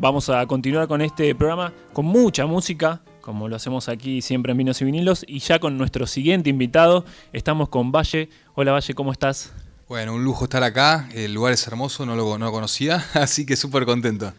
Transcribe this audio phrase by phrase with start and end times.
[0.00, 4.56] Vamos a continuar con este programa con mucha música, como lo hacemos aquí siempre en
[4.56, 8.30] Vinos y Vinilos, y ya con nuestro siguiente invitado, estamos con Valle.
[8.54, 9.52] Hola Valle, ¿cómo estás?
[9.88, 13.56] Bueno, un lujo estar acá, el lugar es hermoso, no lo, no conocía, así que
[13.56, 14.32] súper contento.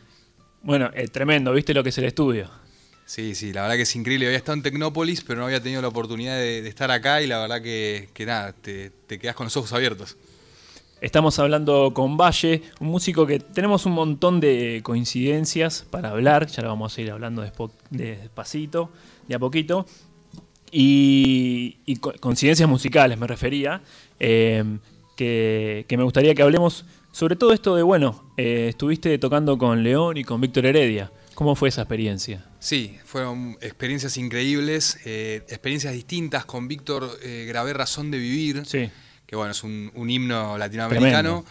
[0.63, 2.49] Bueno, eh, tremendo, ¿viste lo que es el estudio?
[3.05, 4.25] Sí, sí, la verdad que es increíble.
[4.25, 7.37] Había estado en Tecnópolis, pero no había tenido la oportunidad de, estar acá y la
[7.37, 10.17] verdad que, nada, te, te quedas con los ojos abiertos.
[11.01, 16.61] Estamos hablando con Valle, un músico que tenemos un montón de coincidencias para hablar, ya
[16.61, 17.41] lo vamos a ir hablando
[17.89, 18.91] despacito,
[19.27, 19.87] de a poquito,
[20.71, 23.81] y, coincidencias musicales me refería,
[24.19, 24.63] eh,
[25.17, 30.17] que, me gustaría que hablemos sobre todo esto de, bueno, eh, estuviste tocando con León
[30.17, 31.11] y con Víctor Heredia.
[31.33, 32.45] ¿Cómo fue esa experiencia?
[32.59, 36.45] Sí, fueron experiencias increíbles, eh, experiencias distintas.
[36.45, 37.09] Con Víctor
[37.47, 38.65] grabé Razón de Vivir.
[38.67, 38.91] Sí
[39.31, 41.45] que bueno, es un, himno latinoamericano.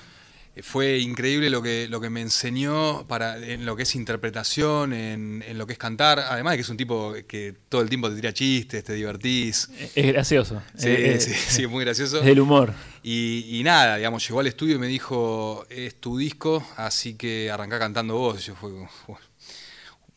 [0.54, 4.92] Eh, fue increíble lo que, lo que me enseñó para, en lo que es interpretación,
[4.92, 6.18] en, lo que es cantar.
[6.18, 9.70] Además de que es un tipo que todo el tiempo te tira chistes, te divertís.
[9.94, 10.60] Es gracioso.
[10.76, 12.18] Sí, sí, sí, es muy gracioso.
[12.18, 12.74] Es del humor.
[13.02, 17.78] Y, nada, digamos, llegó al estudio y me dijo, es tu disco, así que arrancá
[17.78, 18.44] cantando vos.
[18.44, 18.72] yo fue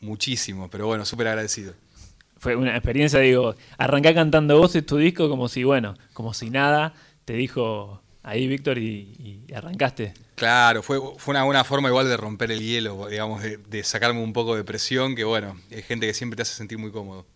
[0.00, 1.72] muchísimo, pero bueno, súper agradecido
[2.36, 6.50] fue una experiencia, digo, arrancá cantando vos es tu disco como si, bueno, como si
[6.50, 6.92] nada,
[7.24, 10.14] te dijo ahí, Víctor, y, arrancaste.
[10.34, 14.32] Claro, fue, fue una buena forma igual de romper el hielo, digamos, de, sacarme un
[14.32, 17.26] poco de presión, que bueno, hay gente que siempre te hace sentir muy cómodo.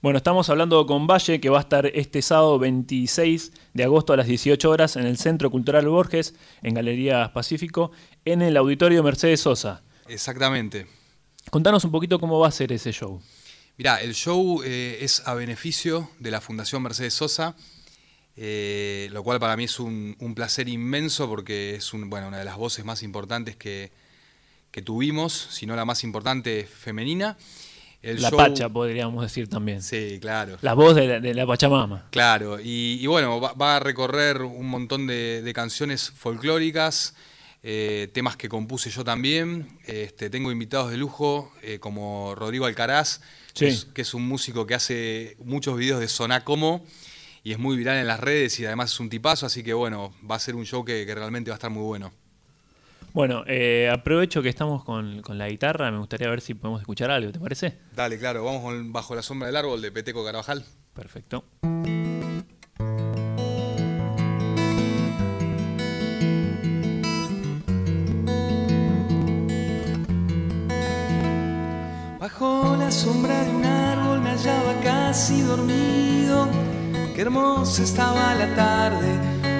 [0.00, 4.16] Bueno, estamos hablando con Valle, que va a estar este sábado 26 de agosto a
[4.16, 7.90] las 18 horas en el Centro Cultural Borges, en Galerías Pacífico,
[8.24, 9.82] en el Auditorio Mercedes Sosa.
[10.08, 10.86] Exactamente.
[11.50, 13.20] Contanos un poquito cómo va a ser ese show.
[13.76, 17.56] Mirá, el show eh, es a beneficio de la Fundación Mercedes Sosa.
[18.40, 22.56] Eh, lo cual para mí es un, placer inmenso porque es bueno, una de las
[22.56, 23.90] voces más importantes que,
[24.84, 27.36] tuvimos, si no la más importante femenina.
[28.00, 29.82] la Pacha, podríamos decir también.
[29.82, 30.56] Sí, claro.
[30.60, 32.06] La voz de la, Pachamama.
[32.12, 37.16] Claro, y, bueno, va, a recorrer un montón de, canciones folclóricas,
[37.64, 39.80] eh, temas que compuse yo también.
[39.84, 43.20] Este, tengo invitados de lujo eh, como Rodrigo Alcaraz,
[43.52, 46.86] que, es, un músico que hace muchos videos de Soná Como
[47.42, 50.12] y es muy viral en las redes y además es un tipazo, así que bueno,
[50.28, 52.12] va a ser un show que, realmente va a estar muy bueno.
[53.12, 57.32] Bueno, eh, aprovecho que estamos con, la guitarra, me gustaría ver si podemos escuchar algo,
[57.32, 57.78] ¿te parece?
[57.94, 60.64] Dale, claro, vamos con Bajo la sombra del árbol de Peteco Carvajal.
[60.94, 61.44] Perfecto.
[72.20, 76.48] Bajo la sombra de un árbol me hallaba casi dormido
[77.18, 79.08] Qué hermosa estaba la tarde,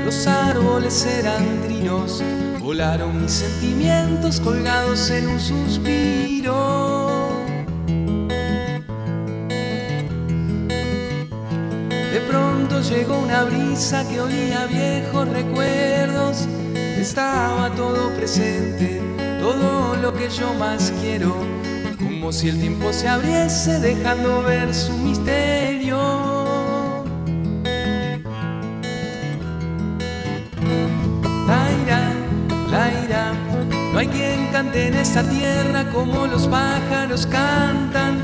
[0.04, 2.22] los árboles eran trinos,
[2.60, 7.30] volaron mis sentimientos colgados en un suspiro.
[11.88, 16.46] De pronto llegó una brisa que olía viejos recuerdos,
[16.96, 19.02] estaba todo presente,
[19.40, 21.34] todo lo que yo más quiero,
[21.98, 26.38] como si el tiempo se abriese dejando ver su misterio.
[34.58, 38.19] En esta tierra como los pájaros cantan.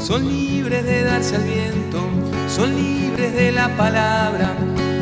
[0.00, 2.00] Son libres de darse al viento,
[2.48, 4.52] son libres de la palabra.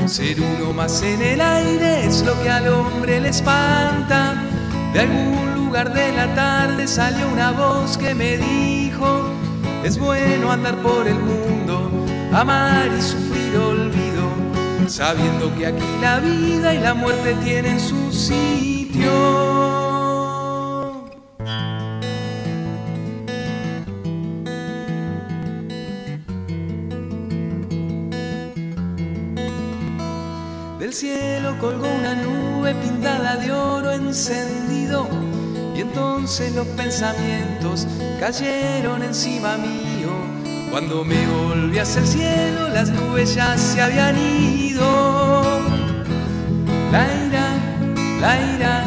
[0.07, 4.35] Ser uno más en el aire es lo que al hombre le espanta.
[4.93, 9.31] De algún lugar de la tarde salió una voz que me dijo,
[9.85, 11.91] es bueno andar por el mundo,
[12.31, 14.29] amar y sufrir olvido,
[14.87, 19.44] sabiendo que aquí la vida y la muerte tienen su sitio.
[31.65, 35.09] Colgó una nube pintada de oro encendido
[35.75, 37.87] y entonces los pensamientos
[38.21, 40.13] cayeron encima mío.
[40.71, 45.43] Cuando me volví hacia el cielo las nubes ya se habían ido.
[46.93, 47.47] La ira,
[48.21, 48.85] la ira,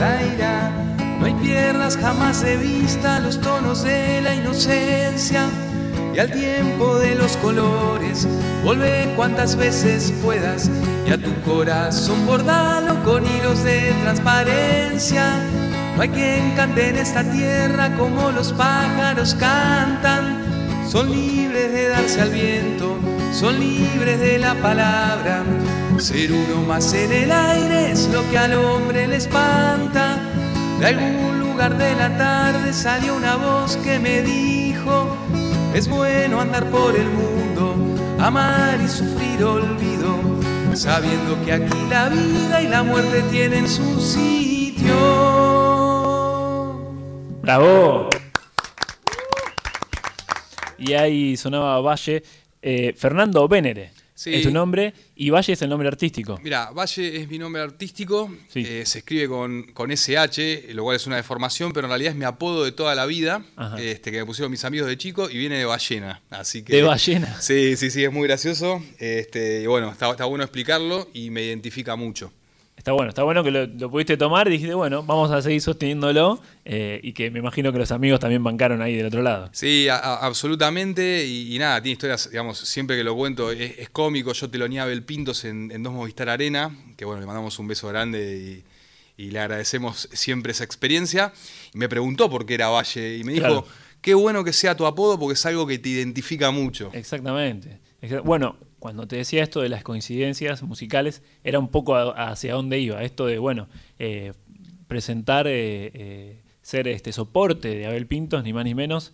[0.00, 0.70] la ira,
[1.18, 5.50] no hay pierdas jamás de vista los tonos de la inocencia
[6.16, 8.26] y al tiempo de los colores.
[8.64, 10.70] Vuelve cuantas veces puedas
[11.06, 15.42] y a tu corazón bordalo con hilos de transparencia.
[15.94, 20.42] No hay quien cante en esta tierra como los pájaros cantan.
[20.88, 22.96] Son libres de darse al viento,
[23.32, 25.42] son libres de la palabra.
[25.98, 30.18] Ser uno más en el aire es lo que al hombre le espanta.
[30.80, 35.16] De algún lugar de la tarde salió una voz que me dijo,
[35.76, 37.74] es bueno andar por el mundo,
[38.18, 40.16] amar y sufrir olvido,
[40.72, 44.94] sabiendo que aquí la vida y la muerte tienen su sitio.
[47.42, 48.08] ¡Bravo!
[50.78, 52.22] Y ahí sonaba Valle.
[52.62, 54.34] Eh, Fernando Vénere Sí.
[54.34, 56.40] es tu nombre y Valle es el nombre artístico.
[56.42, 58.64] Mira, Valle es mi nombre artístico, Sí.
[58.66, 62.16] eh, se escribe con, con SH, lo cual es una deformación, pero en realidad es
[62.18, 63.78] mi apodo de toda la vida, Ajá.
[63.80, 66.22] este, que me pusieron mis amigos de chico y viene de ballena.
[66.30, 67.36] Así que, De ballena.
[67.42, 68.82] Sí, sí, sí, es muy gracioso.
[68.98, 72.32] Este, y bueno, está, está bueno explicarlo y me identifica mucho.
[72.86, 75.60] Está bueno, está bueno que lo, lo pudiste tomar y dijiste, bueno, vamos a seguir
[75.60, 79.48] sosteniéndolo eh, y que me imagino que los amigos también bancaron ahí del otro lado.
[79.50, 81.26] Sí, a- a- absolutamente.
[81.26, 84.32] Y, y nada, tiene historias, digamos, siempre que lo cuento es, es cómico.
[84.32, 87.66] Yo te lo el Pintos en, en Dos Movistar Arena, que bueno, le mandamos un
[87.66, 88.62] beso grande
[89.18, 91.32] y, y le agradecemos siempre esa experiencia.
[91.74, 93.66] Y me preguntó por qué era Valle y me dijo, Claro.
[94.00, 96.90] qué bueno que sea tu apodo porque es algo que te identifica mucho.
[96.92, 97.80] Exactamente.
[98.24, 102.78] Bueno, cuando te decía esto de las coincidencias musicales, era un poco a- hacia dónde
[102.78, 103.02] iba.
[103.02, 104.32] Esto de, bueno, eh,
[104.86, 109.12] presentar, eh, eh, ser este soporte de Abel Pintos, ni más ni menos,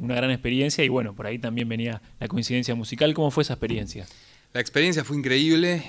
[0.00, 0.84] una gran experiencia.
[0.84, 3.12] Y bueno, por ahí también venía la coincidencia musical.
[3.14, 4.06] ¿Cómo fue esa experiencia?
[4.52, 5.82] La experiencia fue increíble.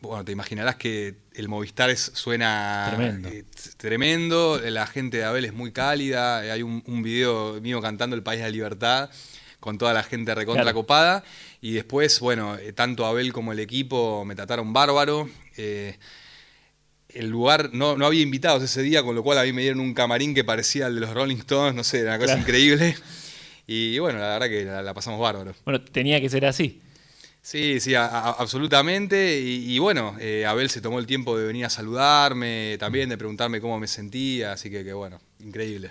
[0.00, 2.86] bueno, te imaginarás que el Movistar es- suena
[3.76, 4.60] Tremendo.
[4.60, 6.38] La gente de Abel es muy cálida.
[6.38, 9.10] Hay un, un video mío cantando El País de la Libertad
[9.60, 10.76] con toda la gente recontra Claro.
[10.76, 11.24] copada.
[11.60, 15.28] Y después, bueno, eh, tanto Abel como el equipo me trataron bárbaro.
[15.56, 15.96] eh,
[17.08, 19.80] el lugar, no, no había invitados ese día, con lo cual a mí me dieron
[19.80, 22.40] un camarín que parecía el de los Rolling Stones, no sé, era una cosa Claro.
[22.42, 22.96] increíble.
[23.66, 25.54] Y bueno, la verdad que la- la pasamos bárbaro.
[25.64, 26.80] Bueno, tenía que ser así.
[27.40, 29.40] Sí, sí, a- a- absolutamente.
[29.40, 33.16] Y, y bueno, eh, Abel se tomó el tiempo de venir a saludarme, también de
[33.16, 35.90] preguntarme cómo me sentía, así que, que bueno, increíble.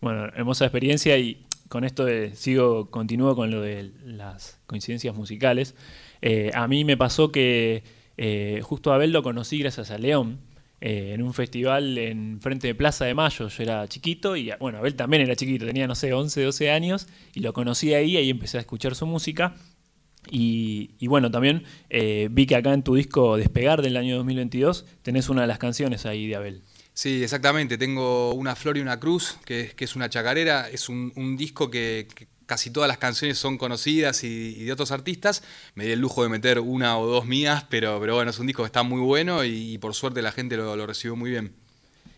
[0.00, 5.74] Bueno, hermosa experiencia y con esto de- sigo, continúo con lo de las coincidencias musicales.
[6.22, 7.82] Eh, a mí me pasó que
[8.16, 10.40] eh, justo a Abel lo conocí gracias a León,
[10.80, 13.48] eh, en un festival en frente de Plaza de Mayo.
[13.48, 17.06] Yo era chiquito y bueno, Abel también era chiquito, tenía, no sé, 11, 12 años
[17.34, 19.54] y lo conocí ahí, ahí empecé a escuchar su música.
[20.30, 21.64] Y, bueno, también
[22.30, 26.04] vi que acá en tu disco Despegar del año 2022 tenés una de las canciones
[26.04, 26.62] ahí de Abel.
[26.98, 27.78] Sí, exactamente.
[27.78, 30.68] Tengo una flor y una cruz, que, es- que es una chacarera.
[30.68, 34.72] Es un, un disco que, que casi todas las canciones son conocidas y, y de
[34.72, 35.44] otros artistas.
[35.76, 38.48] Me di el lujo de meter una o dos mías, pero, pero bueno, es un
[38.48, 41.30] disco que está muy bueno y, y por suerte la gente lo, lo recibió muy
[41.30, 41.52] bien.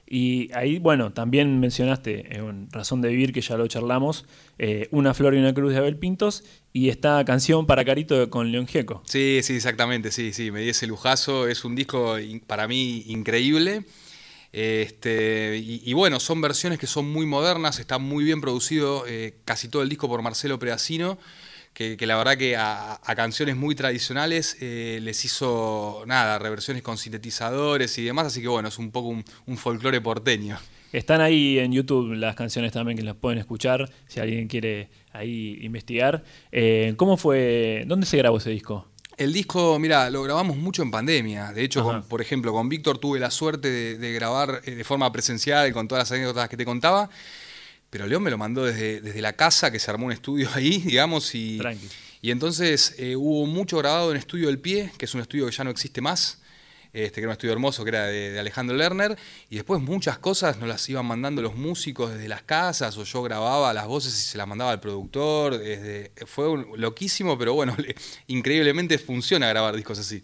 [0.06, 4.24] Y ahí, bueno, también mencionaste en Razón de Vivir, que ya lo charlamos,
[4.58, 6.42] eh, Una Flor y una Cruz de Abel Pintos,
[6.72, 9.02] y esta canción para Carito con León Gieco.
[9.04, 12.16] Sí, sí, exactamente, sí, sí, me di ese lujazo, es un disco
[12.46, 13.84] para mí increíble.
[14.52, 19.68] Este, y, bueno, son versiones que son muy modernas, está muy bien producido eh, casi
[19.68, 21.18] todo el disco por Marcelo Preacino,
[21.72, 27.96] que, la verdad que a, canciones muy tradicionales eh, les hizo nada, reversiones con sintetizadores
[27.98, 30.58] y demás, así que bueno, es un poco un, un folclore porteño.
[30.92, 35.58] Están ahí en YouTube las canciones también que las pueden escuchar, si alguien quiere ahí
[35.62, 36.24] investigar.
[36.50, 37.84] Eh, ¿Cómo fue?
[37.86, 38.88] ¿Dónde se grabó ese disco?
[39.20, 41.52] El disco, mira, lo grabamos mucho en pandemia.
[41.52, 44.82] De hecho, con- por ejemplo, con Víctor tuve la suerte de, de grabar eh, de
[44.84, 47.10] forma presencial con todas las anécdotas que te contaba.
[47.90, 50.78] Pero León me lo mandó desde, desde la casa, que se armó un estudio ahí,
[50.78, 51.86] digamos, y, Tranqui.
[52.22, 55.52] y entonces eh, hubo mucho grabado en Estudio del Pie, que es un estudio que
[55.52, 56.39] ya no existe más,
[56.92, 59.16] este, que era un estudio hermoso, que era de, Alejandro Lerner,
[59.48, 63.22] y después muchas cosas nos las iban mandando los músicos desde las casas, o yo
[63.22, 65.60] grababa las voces y se las mandaba al productor,
[66.26, 67.94] fue loquísimo, pero bueno, le-
[68.26, 70.22] increíblemente funciona grabar discos así.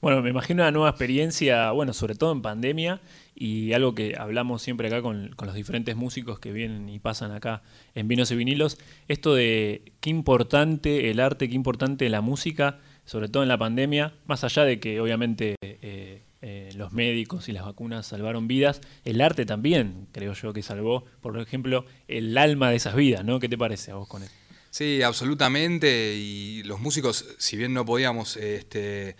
[0.00, 3.00] Bueno, me imagino una nueva experiencia, bueno, sobre todo en pandemia,
[3.34, 7.62] y algo que hablamos siempre acá con los diferentes músicos que vienen y pasan acá
[7.96, 13.28] en Vinos y Vinilos, esto de qué importante el arte, qué importante la música, sobre
[13.28, 17.64] todo en la pandemia, más allá de que obviamente eh, eh, los médicos y las
[17.64, 22.76] vacunas salvaron vidas, el arte también, creo yo, que salvó, por ejemplo, el alma de
[22.76, 23.40] esas vidas, ¿no?
[23.40, 24.32] ¿Qué te parece a vos con eso?
[24.70, 26.14] Sí, absolutamente.
[26.16, 29.16] Y los músicos, si bien no podíamos este,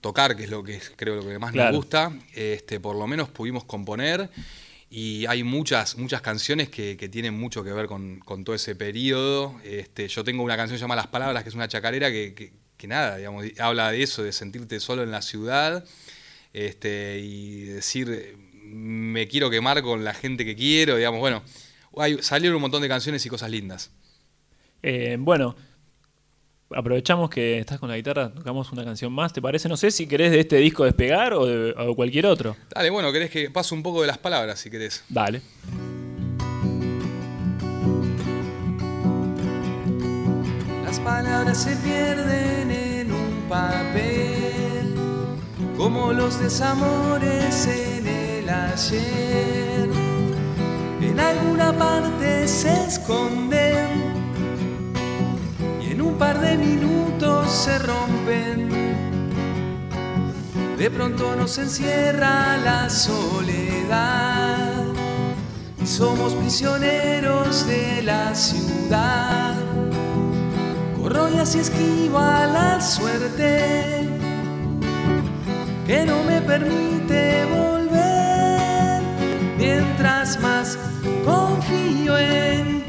[0.00, 1.70] tocar, que es lo que es, creo lo que más Claro.
[1.70, 4.28] nos gusta, este, por lo menos pudimos componer.
[4.90, 8.74] Y hay muchas, muchas canciones que, que tienen mucho que ver con, con todo ese
[8.74, 9.54] periodo.
[9.62, 12.88] Este, yo tengo una canción llamada Las Palabras, que es una chacarera que, que- que
[12.88, 15.84] nada, digamos, habla de eso, de sentirte solo en la ciudad.
[16.52, 21.42] Este, y decir, me quiero quemar con la gente que quiero, digamos, bueno,
[21.96, 23.90] hay- salieron un montón de canciones y cosas lindas.
[24.82, 25.54] Eh, bueno,
[26.70, 29.68] aprovechamos que estás con la guitarra, tocamos una canción más, ¿te parece?
[29.68, 32.56] No sé si querés de este disco despegar o de o cualquier otro.
[32.74, 35.04] Dale, bueno, querés que pase un poco de las palabras si querés.
[35.08, 35.40] Dale.
[40.84, 42.59] Las palabras se pierden
[43.50, 44.94] papel,
[45.76, 49.90] como los desamores en el ayer.
[51.00, 53.88] En alguna parte se esconden
[55.82, 58.70] y en un par de minutos se rompen.
[60.78, 64.84] De pronto nos encierra la soledad
[65.82, 69.59] y somos prisioneros de la ciudad.
[71.10, 74.08] Corro y esquiva la suerte
[75.84, 79.02] que no me permite volver.
[79.58, 80.78] Mientras más
[81.24, 82.79] confío en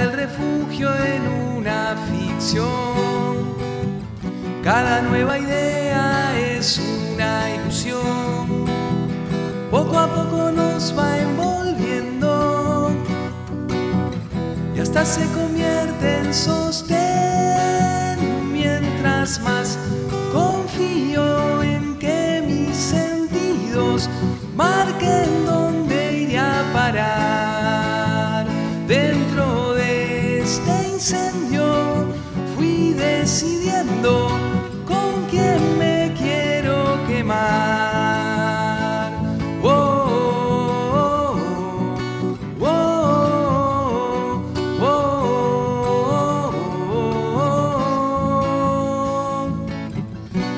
[0.00, 1.22] El refugio en
[1.56, 3.54] una ficción.
[4.62, 6.80] Cada nueva idea es
[7.12, 8.66] una ilusión.
[9.70, 12.90] Poco a poco nos va envolviendo
[14.74, 18.18] y hasta se convierte en sostén.
[18.52, 19.78] Mientras más
[20.32, 24.10] confío en que mis sentidos
[24.56, 25.43] marquen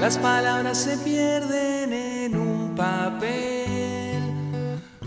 [0.06, 4.22] Las palabras se pierden en un papel,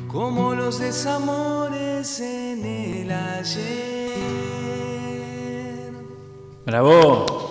[0.10, 4.20] como los desamores en el ayer.
[6.66, 7.50] Bravo.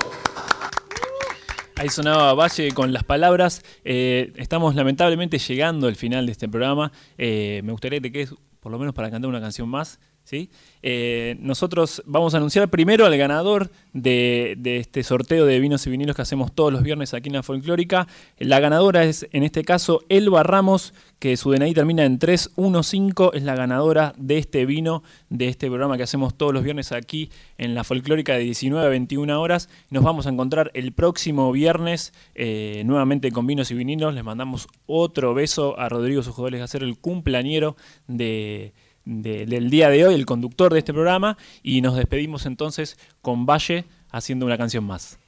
[1.76, 3.62] Ahí sonaba Valle con las palabras.
[3.82, 6.92] Eh, estamos lamentablemente llegando al final de este programa.
[7.16, 9.98] Eh, me gustaría que te quedes por lo menos para cantar una canción más.
[10.28, 10.50] ¿Sí?
[10.82, 16.14] Eh, nosotros vamos a anunciar primero al ganador de, este sorteo de vinos y vinilos
[16.14, 18.06] que hacemos todos los viernes aquí en la Folclórica.
[18.38, 23.30] La ganadora es, en este caso, Elba Ramos, que su DNI termina en 315.
[23.32, 27.30] Es la ganadora de este vino, de este programa que hacemos todos los viernes aquí
[27.56, 29.70] en la Folclórica de 19 a 21 horas.
[29.88, 34.12] Nos vamos a encontrar el próximo viernes eh, nuevamente con vinos y vinilos.
[34.14, 38.74] Les mandamos otro beso a Rodrigo Sujodoles, a ser el cumpleañero de
[39.08, 43.46] de, del día de hoy, el conductor de este programa, y nos despedimos entonces con
[43.46, 45.18] Valle haciendo una canción más.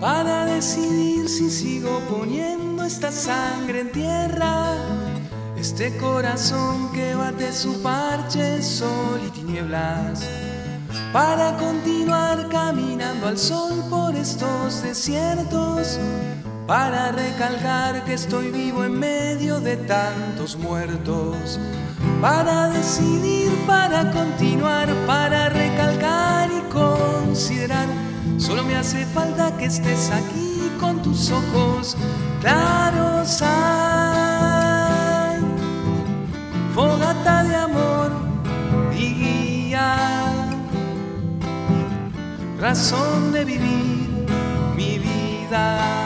[0.00, 4.74] Para decidir si sigo poniendo esta sangre en tierra,
[5.58, 10.28] este corazón que bate su parche, sol y tinieblas.
[11.12, 15.98] Para continuar caminando al sol por estos desiertos,
[16.66, 21.60] para recalcar que estoy vivo en medio de tantos muertos,
[22.20, 27.86] para decidir, para continuar, para recalcar y considerar,
[28.36, 31.96] solo me hace falta que estés aquí con tus ojos
[32.40, 34.20] claros, ay,
[36.74, 38.10] fogata de amor
[38.92, 39.14] y
[39.70, 39.96] guía,
[42.58, 44.26] razón de vivir
[44.76, 46.05] mi vida.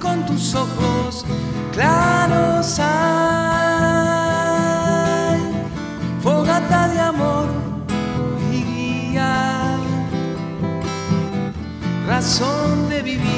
[0.00, 1.26] con tus ojos
[1.72, 2.90] claros hay
[6.22, 7.48] fogata de amor
[8.50, 9.76] y guía,
[12.06, 13.28] razón de vivir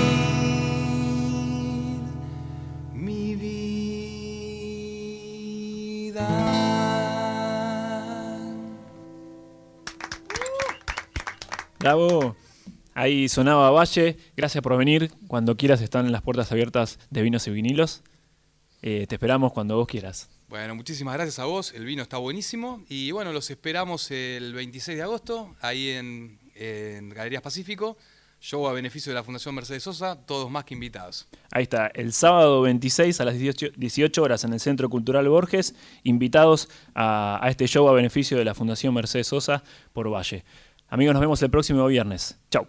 [2.95, 3.89] mi vida.
[11.81, 12.42] Bravo.
[12.95, 14.17] Ahí sonaba Valle.
[14.37, 15.11] Gracias por venir.
[15.29, 18.03] Cuando quieras están las puertas abiertas de vinos y vinilos.
[18.83, 20.29] Eh, te esperamos cuando vos quieras.
[20.49, 21.73] Bueno, muchísimas gracias a vos.
[21.73, 22.85] El vino está buenísimo.
[22.89, 27.97] Y bueno, los esperamos el 26 de agosto, ahí en, en Galerías Pacífico.
[28.39, 31.29] Show a beneficio de la Fundación Mercedes Sosa, todos más que invitados.
[31.53, 35.77] Ahí está, el sábado 26 a las 18, 18 horas en el Centro Cultural Borges,
[36.03, 40.45] invitados a, a este show a beneficio de la Fundación Mercedes Sosa por Valle.
[40.89, 42.37] Amigos, nos vemos el próximo viernes.
[42.51, 42.67] Chau.